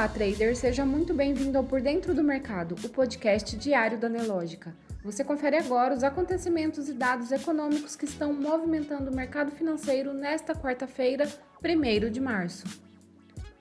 Olá, 0.00 0.08
trader! 0.08 0.56
Seja 0.56 0.86
muito 0.86 1.12
bem-vindo 1.12 1.58
ao 1.58 1.64
Por 1.64 1.82
Dentro 1.82 2.14
do 2.14 2.24
Mercado, 2.24 2.74
o 2.82 2.88
podcast 2.88 3.54
diário 3.54 3.98
da 3.98 4.08
Nelógica. 4.08 4.74
Você 5.04 5.22
confere 5.22 5.58
agora 5.58 5.92
os 5.92 6.02
acontecimentos 6.02 6.88
e 6.88 6.94
dados 6.94 7.30
econômicos 7.30 7.96
que 7.96 8.06
estão 8.06 8.32
movimentando 8.32 9.10
o 9.10 9.14
mercado 9.14 9.50
financeiro 9.50 10.14
nesta 10.14 10.54
quarta-feira, 10.54 11.28
1 11.62 12.10
de 12.10 12.18
março. 12.18 12.64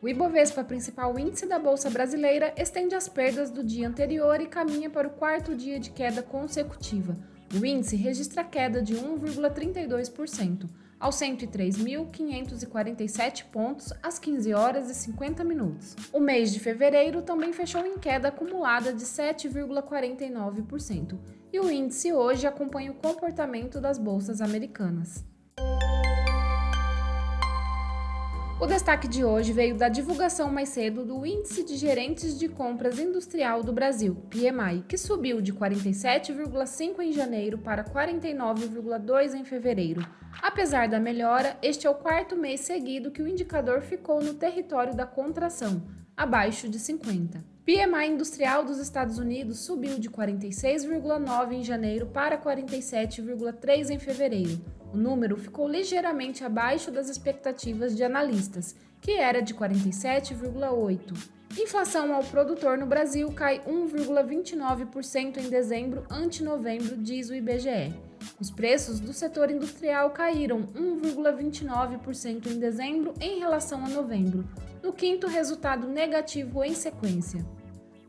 O 0.00 0.08
Ibovespa, 0.08 0.62
principal 0.62 1.18
índice 1.18 1.44
da 1.44 1.58
Bolsa 1.58 1.90
Brasileira, 1.90 2.54
estende 2.56 2.94
as 2.94 3.08
perdas 3.08 3.50
do 3.50 3.64
dia 3.64 3.88
anterior 3.88 4.40
e 4.40 4.46
caminha 4.46 4.88
para 4.88 5.08
o 5.08 5.14
quarto 5.14 5.56
dia 5.56 5.80
de 5.80 5.90
queda 5.90 6.22
consecutiva. 6.22 7.16
O 7.52 7.66
índice 7.66 7.96
registra 7.96 8.44
queda 8.44 8.80
de 8.80 8.94
1,32% 8.94 10.68
aos 10.98 11.16
103.547 11.16 13.44
pontos 13.52 13.92
às 14.02 14.18
15 14.18 14.54
horas 14.54 14.88
e 14.90 14.94
50 14.94 15.44
minutos. 15.44 15.94
O 16.12 16.18
mês 16.20 16.50
de 16.52 16.60
fevereiro 16.60 17.22
também 17.22 17.52
fechou 17.52 17.86
em 17.86 17.98
queda 17.98 18.28
acumulada 18.28 18.92
de 18.92 19.04
7,49%, 19.04 21.18
e 21.52 21.60
o 21.60 21.70
índice 21.70 22.12
hoje 22.12 22.44
acompanha 22.46 22.90
o 22.90 22.96
comportamento 22.96 23.80
das 23.80 23.98
bolsas 23.98 24.40
americanas. 24.40 25.24
O 28.60 28.66
destaque 28.66 29.06
de 29.06 29.24
hoje 29.24 29.52
veio 29.52 29.76
da 29.76 29.88
divulgação 29.88 30.50
mais 30.50 30.70
cedo 30.70 31.04
do 31.04 31.24
Índice 31.24 31.62
de 31.62 31.76
Gerentes 31.76 32.36
de 32.36 32.48
Compras 32.48 32.98
Industrial 32.98 33.62
do 33.62 33.72
Brasil, 33.72 34.16
PMI, 34.28 34.82
que 34.88 34.98
subiu 34.98 35.40
de 35.40 35.52
47,5 35.52 36.98
em 36.98 37.12
janeiro 37.12 37.58
para 37.58 37.84
49,2 37.84 39.34
em 39.34 39.44
fevereiro. 39.44 40.04
Apesar 40.42 40.88
da 40.88 40.98
melhora, 40.98 41.56
este 41.62 41.86
é 41.86 41.90
o 41.90 41.94
quarto 41.94 42.34
mês 42.34 42.62
seguido 42.62 43.12
que 43.12 43.22
o 43.22 43.28
indicador 43.28 43.80
ficou 43.80 44.20
no 44.20 44.34
território 44.34 44.92
da 44.92 45.06
contração, 45.06 45.80
abaixo 46.16 46.68
de 46.68 46.80
50. 46.80 47.57
PMI 47.68 48.06
industrial 48.06 48.64
dos 48.64 48.78
Estados 48.78 49.18
Unidos 49.18 49.58
subiu 49.58 49.98
de 49.98 50.08
46,9 50.08 51.52
em 51.52 51.62
janeiro 51.62 52.06
para 52.06 52.38
47,3 52.38 53.90
em 53.90 53.98
fevereiro 53.98 54.58
o 54.92 54.96
número 54.96 55.36
ficou 55.36 55.68
ligeiramente 55.68 56.44
abaixo 56.44 56.90
das 56.90 57.08
expectativas 57.08 57.94
de 57.94 58.02
analistas, 58.02 58.74
que 59.00 59.12
era 59.12 59.40
de 59.40 59.54
47,8. 59.54 61.38
Inflação 61.58 62.14
ao 62.14 62.22
produtor 62.24 62.76
no 62.78 62.86
Brasil 62.86 63.30
cai 63.32 63.60
1,29% 63.60 65.38
em 65.38 65.48
dezembro 65.48 66.04
ante 66.10 66.42
novembro, 66.42 66.96
diz 66.96 67.30
o 67.30 67.34
IBGE. 67.34 67.94
Os 68.40 68.50
preços 68.50 69.00
do 69.00 69.12
setor 69.12 69.50
industrial 69.50 70.10
caíram 70.10 70.62
1,29% 70.74 72.46
em 72.46 72.58
dezembro 72.58 73.14
em 73.20 73.38
relação 73.38 73.84
a 73.84 73.88
novembro, 73.88 74.44
no 74.82 74.92
quinto 74.92 75.26
resultado 75.26 75.88
negativo 75.88 76.64
em 76.64 76.74
sequência. 76.74 77.44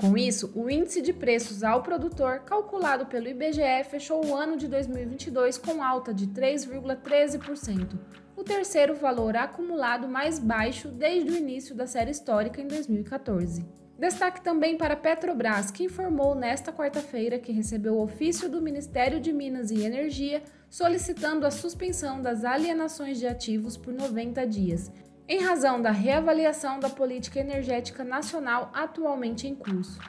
Com 0.00 0.16
isso, 0.16 0.52
o 0.54 0.70
índice 0.70 1.02
de 1.02 1.12
preços 1.12 1.64
ao 1.64 1.82
produtor, 1.82 2.38
calculado 2.46 3.06
pelo 3.06 3.26
IBGE, 3.26 3.82
fechou 3.90 4.24
o 4.24 4.32
ano 4.32 4.56
de 4.56 4.68
2022 4.68 5.58
com 5.58 5.82
alta 5.82 6.14
de 6.14 6.28
3,13%, 6.28 7.98
o 8.36 8.44
terceiro 8.44 8.94
valor 8.94 9.36
acumulado 9.36 10.06
mais 10.06 10.38
baixo 10.38 10.86
desde 10.86 11.32
o 11.32 11.36
início 11.36 11.74
da 11.74 11.84
série 11.84 12.12
histórica 12.12 12.62
em 12.62 12.68
2014. 12.68 13.66
Destaque 13.98 14.40
também 14.40 14.78
para 14.78 14.94
a 14.94 14.96
Petrobras, 14.96 15.72
que 15.72 15.82
informou 15.82 16.32
nesta 16.36 16.72
quarta-feira 16.72 17.36
que 17.36 17.50
recebeu 17.50 17.96
o 17.96 18.04
ofício 18.04 18.48
do 18.48 18.62
Ministério 18.62 19.18
de 19.18 19.32
Minas 19.32 19.72
e 19.72 19.82
Energia 19.82 20.44
solicitando 20.70 21.44
a 21.44 21.50
suspensão 21.50 22.22
das 22.22 22.44
alienações 22.44 23.18
de 23.18 23.26
ativos 23.26 23.76
por 23.76 23.92
90 23.92 24.46
dias 24.46 24.92
em 25.28 25.42
razão 25.42 25.82
da 25.82 25.90
reavaliação 25.90 26.80
da 26.80 26.88
política 26.88 27.38
energética 27.38 28.02
nacional 28.02 28.70
atualmente 28.72 29.46
em 29.46 29.54
curso. 29.54 30.00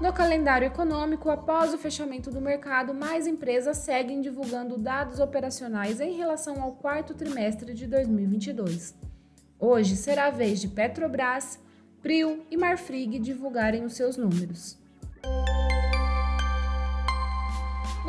No 0.00 0.14
calendário 0.14 0.66
econômico, 0.66 1.28
após 1.28 1.74
o 1.74 1.78
fechamento 1.78 2.30
do 2.30 2.40
mercado, 2.40 2.94
mais 2.94 3.26
empresas 3.26 3.76
seguem 3.76 4.22
divulgando 4.22 4.78
dados 4.78 5.20
operacionais 5.20 6.00
em 6.00 6.16
relação 6.16 6.62
ao 6.62 6.72
quarto 6.72 7.12
trimestre 7.12 7.74
de 7.74 7.86
2022. 7.86 8.94
Hoje 9.58 9.96
será 9.96 10.28
a 10.28 10.30
vez 10.30 10.58
de 10.58 10.68
Petrobras, 10.68 11.60
Prio 12.00 12.42
e 12.50 12.56
Marfrig 12.56 13.18
divulgarem 13.18 13.84
os 13.84 13.92
seus 13.92 14.16
números. 14.16 14.78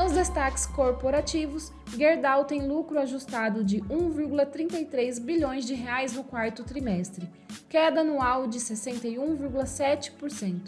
Nos 0.01 0.13
destaques 0.13 0.65
corporativos, 0.65 1.71
Gerdau 1.95 2.43
tem 2.43 2.67
lucro 2.67 2.97
ajustado 2.97 3.63
de 3.63 3.81
1,33 3.81 5.19
bilhões 5.19 5.63
de 5.63 5.75
reais 5.75 6.13
no 6.13 6.23
quarto 6.23 6.63
trimestre, 6.63 7.29
queda 7.69 8.01
anual 8.01 8.47
de 8.47 8.57
61,7%. 8.57 10.59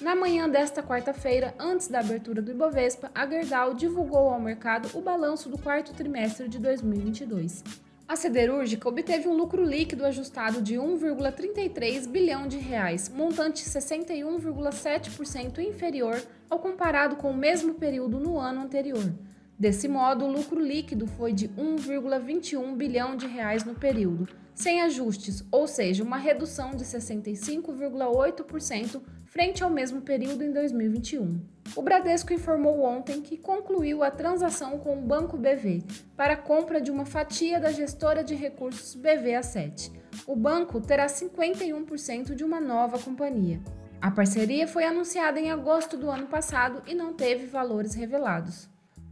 Na 0.00 0.16
manhã 0.16 0.48
desta 0.48 0.82
quarta-feira, 0.82 1.54
antes 1.58 1.88
da 1.88 2.00
abertura 2.00 2.40
do 2.40 2.50
Ibovespa, 2.50 3.10
a 3.14 3.26
Gerdau 3.26 3.74
divulgou 3.74 4.30
ao 4.30 4.40
mercado 4.40 4.88
o 4.96 5.02
balanço 5.02 5.50
do 5.50 5.58
quarto 5.58 5.92
trimestre 5.92 6.48
de 6.48 6.58
2022. 6.58 7.62
A 8.08 8.16
siderúrgica 8.16 8.88
obteve 8.88 9.28
um 9.28 9.36
lucro 9.36 9.62
líquido 9.62 10.06
ajustado 10.06 10.62
de 10.62 10.76
1,33 10.76 12.08
bilhão 12.08 12.48
de 12.48 12.56
reais, 12.56 13.10
montante 13.10 13.66
61,7% 13.66 15.58
inferior 15.58 16.18
ao 16.48 16.58
comparado 16.58 17.16
com 17.16 17.30
o 17.30 17.36
mesmo 17.36 17.74
período 17.74 18.18
no 18.18 18.38
ano 18.38 18.62
anterior. 18.62 19.12
Desse 19.58 19.88
modo, 19.88 20.24
o 20.24 20.30
lucro 20.30 20.60
líquido 20.60 21.06
foi 21.06 21.32
de 21.32 21.48
1,21 21.48 22.76
bilhão 22.76 23.16
de 23.16 23.26
reais 23.26 23.64
no 23.64 23.74
período, 23.74 24.28
sem 24.54 24.82
ajustes, 24.82 25.44
ou 25.50 25.66
seja, 25.66 26.04
uma 26.04 26.16
redução 26.16 26.70
de 26.70 26.84
65,8% 26.84 29.02
frente 29.24 29.62
ao 29.62 29.70
mesmo 29.70 30.00
período 30.00 30.42
em 30.42 30.50
2021. 30.52 31.40
O 31.76 31.82
Bradesco 31.82 32.32
informou 32.32 32.82
ontem 32.82 33.20
que 33.20 33.36
concluiu 33.36 34.02
a 34.02 34.10
transação 34.10 34.78
com 34.78 34.98
o 34.98 35.02
Banco 35.02 35.36
BV 35.36 35.84
para 36.16 36.32
a 36.34 36.36
compra 36.36 36.80
de 36.80 36.90
uma 36.90 37.04
fatia 37.04 37.60
da 37.60 37.70
gestora 37.70 38.24
de 38.24 38.34
recursos 38.34 39.00
BVA7. 39.00 39.92
O 40.26 40.34
banco 40.34 40.80
terá 40.80 41.06
51% 41.06 42.34
de 42.34 42.42
uma 42.42 42.60
nova 42.60 42.98
companhia. 42.98 43.60
A 44.00 44.12
parceria 44.12 44.68
foi 44.68 44.84
anunciada 44.84 45.40
em 45.40 45.50
agosto 45.50 45.96
do 45.96 46.08
ano 46.08 46.28
passado 46.28 46.84
e 46.86 46.94
não 46.94 47.12
teve 47.12 47.46
valores 47.46 47.94
revelados. 47.94 48.68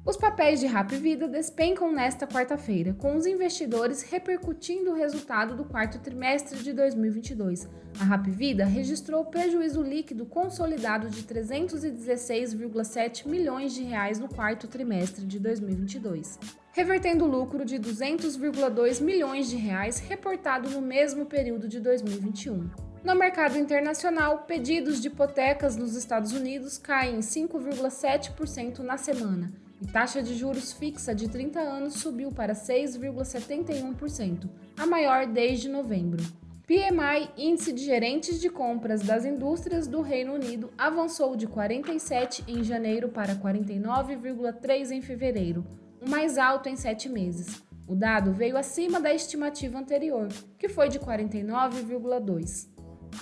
Os 0.07 0.17
papéis 0.17 0.61
de 0.61 0.67
Rap 0.67 0.95
Vida 0.95 1.27
despencam 1.27 1.91
nesta 1.91 2.29
quarta-feira, 2.29 2.95
com 2.95 3.17
os 3.17 3.27
investidores 3.27 4.03
repercutindo 4.03 4.93
o 4.93 4.95
resultado 4.95 5.57
do 5.57 5.65
quarto 5.65 5.99
trimestre 5.99 6.63
de 6.63 6.73
2022. 6.73 7.69
A 7.99 8.05
Rap 8.05 8.31
Vida 8.31 8.65
registrou 8.65 9.25
prejuízo 9.25 9.83
líquido 9.83 10.25
consolidado 10.25 11.11
de 11.11 11.25
316,7 11.25 13.27
milhões 13.27 13.75
de 13.75 13.83
reais 13.83 14.21
no 14.21 14.29
quarto 14.29 14.69
trimestre 14.69 15.27
de 15.27 15.41
2022, 15.41 16.39
revertendo 16.71 17.27
lucro 17.27 17.65
de 17.65 17.81
200,2 17.81 19.03
milhões 19.03 19.51
de 19.51 19.57
reais 19.57 19.99
reportado 19.99 20.71
no 20.71 20.81
mesmo 20.81 21.27
período 21.27 21.67
de 21.67 21.81
2021. 21.81 22.86
No 23.07 23.15
mercado 23.15 23.57
internacional, 23.57 24.39
pedidos 24.49 25.01
de 25.01 25.07
hipotecas 25.07 25.77
nos 25.77 25.95
Estados 25.95 26.33
Unidos 26.33 26.77
caem 26.77 27.21
5,7% 27.21 28.81
na 28.81 28.97
semana 28.97 29.53
e 29.81 29.87
taxa 29.87 30.21
de 30.21 30.35
juros 30.35 30.73
fixa 30.73 31.15
de 31.15 31.29
30 31.29 31.61
anos 31.61 32.01
subiu 32.01 32.33
para 32.33 32.53
6,71%, 32.53 34.51
a 34.77 34.87
maior 34.87 35.25
desde 35.25 35.69
novembro. 35.69 36.21
PMI, 36.67 37.31
índice 37.37 37.73
de 37.73 37.85
gerentes 37.85 38.41
de 38.41 38.51
compras 38.51 39.03
das 39.03 39.25
indústrias 39.25 39.87
do 39.87 40.01
Reino 40.03 40.35
Unido, 40.35 40.73
avançou 40.77 41.37
de 41.37 41.47
47 41.47 42.43
em 42.49 42.65
janeiro 42.65 43.11
para 43.11 43.37
49,3 43.37 44.91
em 44.91 45.01
fevereiro, 45.01 45.65
o 46.05 46.11
mais 46.11 46.37
alto 46.37 46.69
em 46.69 46.75
sete 46.75 47.09
meses. 47.09 47.63
O 47.87 47.95
dado 47.95 48.33
veio 48.33 48.57
acima 48.57 49.01
da 49.01 49.15
estimativa 49.15 49.79
anterior, 49.79 50.27
que 50.59 50.69
foi 50.69 50.89
de 50.89 50.99
49,2. 50.99 52.75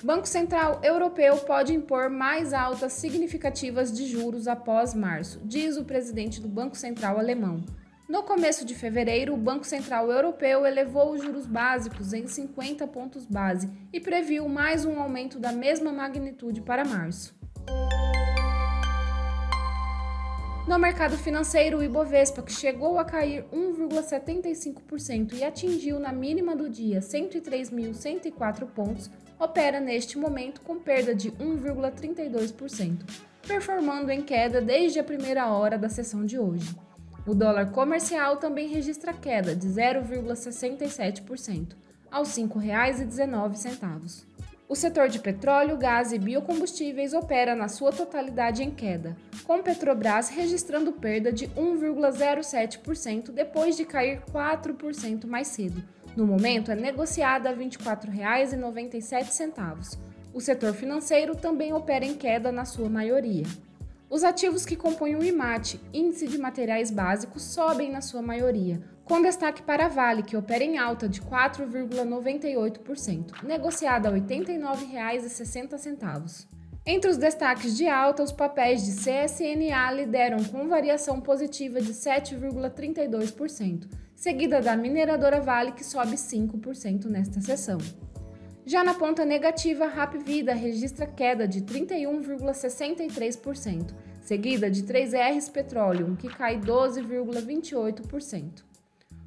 Banco 0.02 0.26
Central 0.26 0.81
Europeu 0.82 1.37
pode 1.38 1.73
impor 1.73 2.11
mais 2.11 2.52
altas 2.52 2.93
significativas 2.94 3.93
de 3.93 4.06
juros 4.06 4.49
após 4.49 4.94
março, 4.94 5.41
diz 5.44 5.76
o 5.76 5.85
presidente 5.85 6.41
do 6.41 6.49
Banco 6.49 6.76
Central 6.76 7.19
alemão. 7.19 7.62
No 8.08 8.23
começo 8.23 8.64
de 8.64 8.75
fevereiro, 8.75 9.32
o 9.32 9.38
Banco 9.38 9.64
Central 9.64 10.11
Europeu 10.11 10.67
elevou 10.67 11.12
os 11.12 11.23
juros 11.23 11.46
básicos 11.46 12.12
em 12.12 12.26
50 12.26 12.87
pontos 12.87 13.25
base 13.25 13.70
e 13.93 14.00
previu 14.00 14.46
mais 14.49 14.85
um 14.85 15.00
aumento 15.00 15.38
da 15.38 15.52
mesma 15.52 15.91
magnitude 15.91 16.61
para 16.61 16.85
março. 16.85 17.35
No 20.67 20.79
mercado 20.79 21.19
financeiro, 21.19 21.79
o 21.79 21.85
Ibovespa, 21.85 22.43
que 22.43 22.52
chegou 22.52 22.99
a 22.99 23.05
cair 23.05 23.44
1,75% 23.52 25.35
e 25.35 25.44
atingiu 25.44 25.99
na 25.99 26.11
mínima 26.11 26.56
do 26.56 26.70
dia 26.70 27.00
103.104 27.00 28.67
pontos, 28.69 29.11
opera 29.38 29.81
neste 29.81 30.19
momento 30.19 30.60
com 30.60 30.78
perda 30.78 31.14
de 31.14 31.31
1,32%, 31.32 32.98
performando 33.46 34.10
em 34.10 34.22
queda 34.22 34.60
desde 34.60 34.98
a 34.98 35.04
primeira 35.04 35.48
hora 35.48 35.78
da 35.78 35.88
sessão 35.88 36.25
de 36.25 36.38
hoje. 36.38 36.75
O 37.26 37.34
dólar 37.34 37.70
comercial 37.70 38.36
também 38.36 38.69
registra 38.69 39.12
queda 39.12 39.56
de 39.56 39.66
0,67%, 39.66 41.75
aos 42.10 42.36
R$ 42.36 42.44
5,19. 42.44 44.34
O 44.66 44.75
setor 44.75 45.08
de 45.08 45.19
petróleo, 45.19 45.76
gás 45.76 46.12
e 46.12 46.19
biocombustíveis 46.19 47.12
opera 47.12 47.54
na 47.54 47.69
sua 47.69 47.92
totalidade 47.92 48.62
em 48.62 48.70
queda, 48.70 49.14
com 49.44 49.62
Petrobras 49.62 50.30
registrando 50.30 50.92
perda 50.92 51.30
de 51.30 51.48
1,07% 51.48 53.30
depois 53.30 53.76
de 53.76 53.84
cair 53.84 54.22
4% 54.32 55.26
mais 55.26 55.48
cedo. 55.48 55.84
No 56.16 56.26
momento, 56.26 56.70
é 56.70 56.76
negociada 56.76 57.49
a 57.49 57.52
R$ 57.52 57.64
24,97. 57.64 59.99
O 60.32 60.40
setor 60.40 60.72
financeiro 60.75 61.34
também 61.34 61.72
opera 61.72 62.05
em 62.05 62.14
queda 62.14 62.52
na 62.52 62.64
sua 62.64 62.88
maioria. 62.88 63.43
Os 64.08 64.22
ativos 64.22 64.64
que 64.64 64.76
compõem 64.76 65.16
o 65.16 65.25
IMAT, 65.25 65.81
Índice 65.93 66.28
de 66.28 66.38
Materiais 66.38 66.88
Básicos, 66.90 67.43
sobem 67.43 67.90
na 67.90 68.00
sua 68.00 68.22
maioria, 68.22 68.81
com 69.05 69.20
destaque 69.20 69.61
para 69.62 69.87
a 69.87 69.88
Vale, 69.88 70.22
que 70.22 70.37
opera 70.37 70.62
em 70.62 70.78
alta 70.78 71.08
de 71.08 71.20
4,98%, 71.20 73.43
negociada 73.43 74.08
a 74.08 74.12
R$ 74.12 74.20
89,60. 74.20 76.46
Entre 76.87 77.11
os 77.11 77.16
destaques 77.16 77.76
de 77.76 77.88
alta, 77.88 78.22
os 78.22 78.31
papéis 78.31 78.84
de 78.84 78.93
CSNA 78.93 79.90
lideram 79.90 80.44
com 80.44 80.69
variação 80.69 81.20
positiva 81.20 81.81
de 81.81 81.93
7,32%, 81.93 83.88
seguida 84.25 84.61
da 84.62 84.75
mineradora 84.75 85.38
Vale, 85.38 85.73
que 85.73 85.85
sobe 85.85 86.17
5% 86.17 87.11
nesta 87.11 87.43
sessão. 87.43 87.76
Já 88.65 88.82
na 88.82 88.94
ponta 88.94 89.23
negativa, 89.23 89.87
Rap 89.87 90.17
Vida 90.17 90.55
registra 90.55 91.06
queda 91.06 91.47
de 91.47 91.61
31,63%, 91.61 93.93
seguida 94.23 94.71
de 94.71 94.82
3Rs 94.82 95.53
Petroleum, 95.53 96.17
que 96.17 96.29
cai 96.29 96.59
12,28%. 96.59 98.65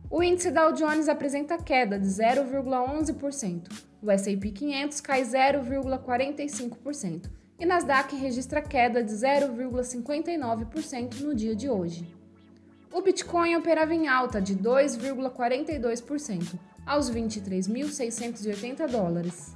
O 0.09 0.23
índice 0.23 0.49
Dow 0.49 0.73
Jones 0.73 1.07
apresenta 1.07 1.59
queda 1.59 1.99
de 1.99 2.07
0,11%, 2.07 3.69
o 4.01 4.09
S&P 4.09 4.49
500 4.49 4.99
cai 5.01 5.21
0,45% 5.21 7.29
e 7.59 7.65
Nasdaq 7.67 8.15
registra 8.15 8.63
queda 8.63 9.03
de 9.03 9.11
0,59% 9.11 11.21
no 11.21 11.35
dia 11.35 11.55
de 11.55 11.69
hoje. 11.69 12.16
O 12.97 13.01
Bitcoin 13.03 13.55
operava 13.55 13.93
em 13.93 14.07
alta 14.07 14.41
de 14.41 14.55
2,42%, 14.55 16.57
aos 16.83 17.11
23.680 17.11 18.87
dólares. 18.87 19.53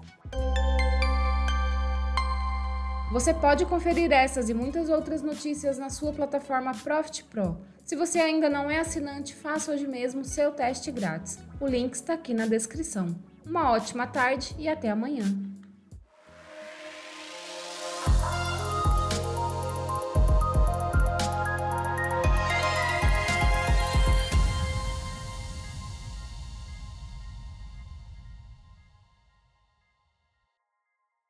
Você 3.11 3.33
pode 3.33 3.65
conferir 3.65 4.11
essas 4.11 4.47
e 4.47 4.53
muitas 4.53 4.89
outras 4.89 5.23
notícias 5.23 5.79
na 5.79 5.89
sua 5.89 6.13
plataforma 6.13 6.71
Profit 6.83 7.23
Pro. 7.23 7.57
Se 7.83 7.95
você 7.95 8.19
ainda 8.19 8.47
não 8.47 8.69
é 8.69 8.77
assinante, 8.77 9.33
faça 9.33 9.71
hoje 9.71 9.87
mesmo 9.87 10.23
seu 10.23 10.51
teste 10.51 10.91
grátis. 10.91 11.39
O 11.59 11.65
link 11.65 11.95
está 11.95 12.13
aqui 12.13 12.35
na 12.35 12.45
descrição. 12.45 13.15
Uma 13.43 13.71
ótima 13.71 14.05
tarde 14.05 14.55
e 14.59 14.69
até 14.69 14.91
amanhã. 14.91 15.50